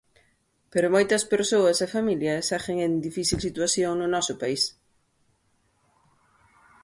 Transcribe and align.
Pero 0.73 0.93
moitas 0.95 1.23
persoas 1.33 1.77
e 1.85 1.87
familias 1.95 2.47
seguen 2.49 2.77
en 2.87 2.93
difícil 3.07 3.39
situación 3.47 3.91
no 3.97 4.07
noso 4.13 4.33
país. 4.41 4.63